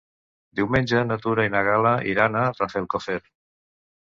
[0.59, 3.19] Diumenge na Tura i na Gal·la iran a Rafelcofer.